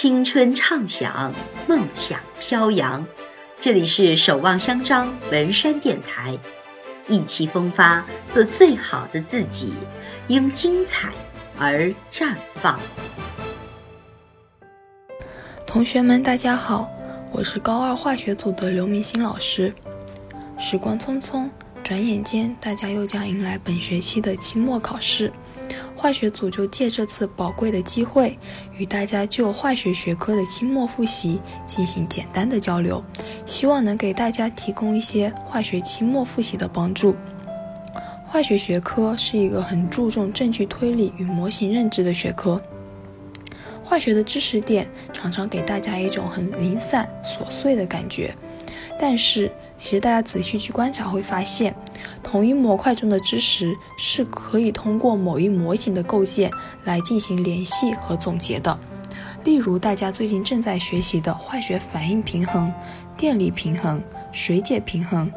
[0.00, 1.34] 青春畅想，
[1.66, 3.04] 梦想飘扬。
[3.58, 6.38] 这里是守望相张文山电台，
[7.08, 9.74] 意气风发，做最好的自己，
[10.28, 11.10] 因精彩
[11.58, 12.78] 而绽放。
[15.66, 16.88] 同学们，大家好，
[17.32, 19.74] 我是高二化学组的刘明星老师。
[20.60, 21.50] 时光匆匆，
[21.82, 25.32] 转眼间，大家又将迎来本学期的期末考试。
[25.98, 28.38] 化学组就借这次宝贵的机会，
[28.76, 33.02] 与大家就化学学科的期末复习进行简单的交流，
[33.44, 37.16] 希望能给大家提供一些化学期末复习的帮助。
[38.24, 42.62] 化学学科是一个很注重证据推理与模型认知的学科，
[43.82, 48.32] 化学的知识点常常给大家一种很零散琐碎的感觉，
[49.00, 49.50] 但是。
[49.78, 51.74] 其实大家仔细去观察会发现，
[52.22, 56.50] 同一模块中的知识是可以通过某一模型的构建
[56.84, 58.76] 来进行联系和总结的。
[59.44, 62.72] 例如，大家最近正在学习的化学反应平衡、
[63.16, 65.32] 电离平衡、水解平衡，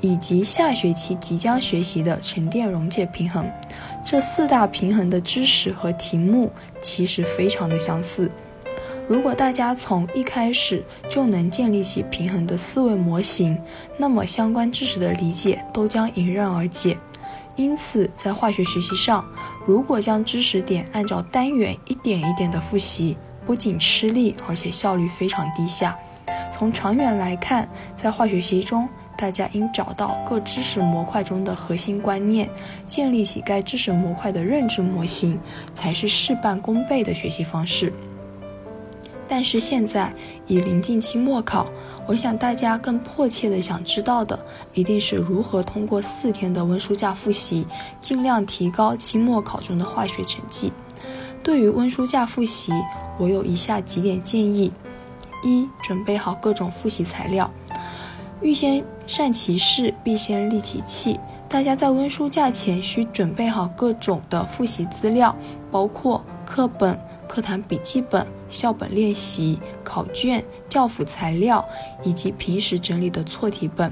[0.00, 3.50] 以及下学期即将学习的沉淀溶解平衡，
[4.04, 8.30] 这四大平衡的知识和题目其实非常的相似。
[9.08, 13.58] 如果大家从一开始就能建立起平衡的思维模型，
[13.98, 16.96] 那么相关知识的理解都将迎刃而解。
[17.56, 19.22] 因此，在化学学习上，
[19.66, 25.96] 如果将知识点按照单元一点一点的复习，不仅吃力，而且效率非常低下。
[26.50, 32.48] 从长远来看，在化学学习中，大家应找到各知识模块中的核心观念，
[32.86, 35.38] 建立起该知识模块的认知模型，
[35.74, 37.92] 才是事半功倍的学习方式。
[39.34, 40.12] 但是现在
[40.46, 41.66] 已临近期末考，
[42.06, 44.38] 我想大家更迫切的想知道的，
[44.74, 47.66] 一定是如何通过四天的温书假复习，
[47.98, 50.70] 尽量提高期末考中的化学成绩。
[51.42, 52.74] 对于温书假复习，
[53.18, 54.70] 我有以下几点建议：
[55.42, 57.50] 一、准备好各种复习材料。
[58.42, 61.18] 欲先善其事，必先利其器。
[61.48, 65.34] 大家在温书假前需准备好各种的复习资料，
[65.70, 67.00] 包括课本。
[67.32, 71.66] 课堂笔记本、校本练习、考卷、教辅材料
[72.04, 73.90] 以及平时整理的错题本，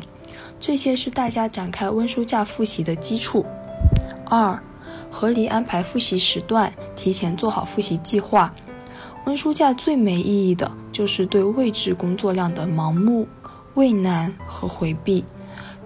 [0.58, 3.46] 这些是大家展开温书假复习的基础。
[4.26, 4.62] 二、
[5.10, 8.52] 合理安排复习时段，提前做好复习计划。
[9.24, 13.26] 温书假最没意义的就是对未知工作量的盲目、
[13.72, 15.24] 畏难和回避。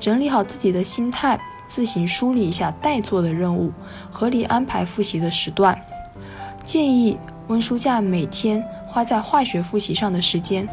[0.00, 3.72] 整理好自己的心态，自行梳理一下待做的任务，
[4.10, 5.80] 合理安排复习的时段。
[6.64, 7.16] 建议。
[7.48, 10.66] 温书假每天花在化学复习上的时间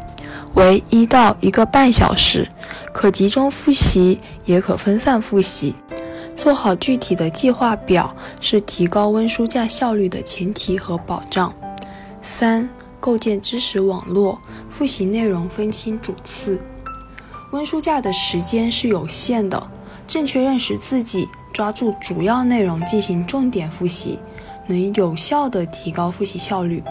[0.54, 2.48] 为一到一个半小时，
[2.94, 5.74] 可集中复习，也可分散复习。
[6.34, 11.54] 做好具体的计划表是提高温书假效率的前提和保障。
[12.22, 12.68] 三、
[12.98, 14.38] 构建知识网络，
[14.70, 16.58] 复习内容分清主次。
[17.50, 19.70] 温书假的时间是有限的，
[20.06, 24.18] 正确认识自己，抓住主要内容进行重点复习。
[24.66, 26.82] 能有效地提高复习效率。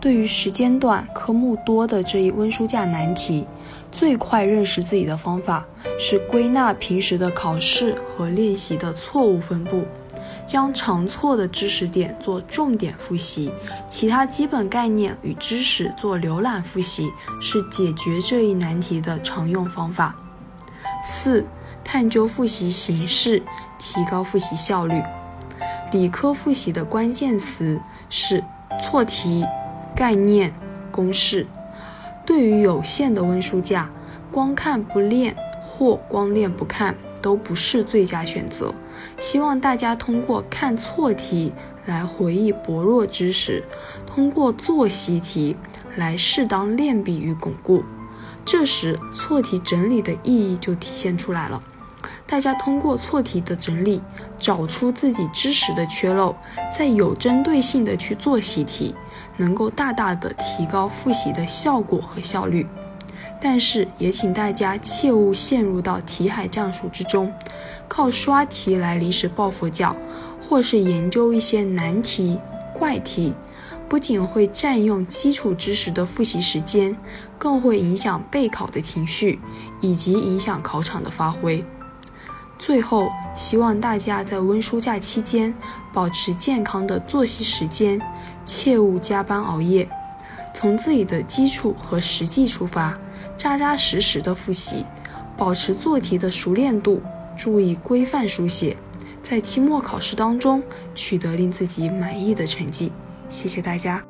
[0.00, 3.46] 对于时间段、科目多的这一温书假难题，
[3.90, 5.66] 最快认识自己的方法
[5.98, 9.82] 是归纳平时的考试和练习的错误分布，
[10.46, 13.50] 将常错的知识点做重点复习，
[13.88, 20.14] 其他基本概念与知识做浏览复习，是解决这一难题的常用方法。
[21.02, 21.46] 四、
[21.82, 23.42] 探究复习形式，
[23.78, 25.02] 提高复习效率。
[25.94, 28.42] 理科复习的关键词是
[28.82, 29.46] 错题、
[29.94, 30.52] 概念、
[30.90, 31.46] 公式。
[32.26, 33.88] 对于有限的温书架，
[34.32, 38.74] 光看不练或光练不看都不是最佳选择。
[39.20, 41.52] 希望大家通过看错题
[41.86, 43.62] 来回忆薄弱知识，
[44.04, 45.56] 通过做习题
[45.94, 47.84] 来适当练笔与巩固。
[48.44, 51.62] 这时错题整理的意义就体现出来了。
[52.34, 54.02] 大家通过错题的整理，
[54.36, 56.34] 找出自己知识的缺漏，
[56.76, 58.92] 再有针对性的去做习题，
[59.36, 62.66] 能够大大的提高复习的效果和效率。
[63.40, 67.32] 但是也请大家切勿陷入到题海战术之中，
[67.86, 69.94] 靠刷题来临时抱佛脚，
[70.48, 72.40] 或是研究一些难题、
[72.76, 73.32] 怪题，
[73.88, 76.96] 不仅会占用基础知识的复习时间，
[77.38, 79.38] 更会影响备考的情绪，
[79.80, 81.64] 以及影响考场的发挥。
[82.64, 85.52] 最后，希望大家在温书假期间
[85.92, 88.00] 保持健康的作息时间，
[88.46, 89.86] 切勿加班熬夜。
[90.54, 92.98] 从自己的基础和实际出发，
[93.36, 94.86] 扎扎实实的复习，
[95.36, 97.02] 保持做题的熟练度，
[97.36, 98.74] 注意规范书写，
[99.22, 100.62] 在期末考试当中
[100.94, 102.90] 取得令自己满意的成绩。
[103.28, 104.02] 谢谢大家。